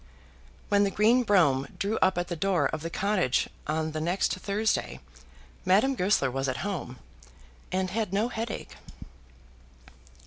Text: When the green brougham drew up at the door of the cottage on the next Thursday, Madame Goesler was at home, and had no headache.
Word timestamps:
When 0.69 0.83
the 0.83 0.89
green 0.89 1.21
brougham 1.21 1.75
drew 1.77 1.99
up 2.01 2.17
at 2.17 2.27
the 2.27 2.35
door 2.35 2.65
of 2.73 2.81
the 2.81 2.89
cottage 2.89 3.47
on 3.67 3.91
the 3.91 4.01
next 4.01 4.33
Thursday, 4.33 4.99
Madame 5.63 5.93
Goesler 5.93 6.31
was 6.31 6.47
at 6.49 6.65
home, 6.65 6.97
and 7.71 7.91
had 7.91 8.11
no 8.11 8.27
headache. 8.29 8.77